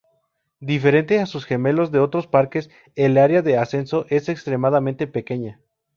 [0.61, 5.59] Diferente a sus gemelas de otros parques, el área de ascenso es extremadamente pequeña.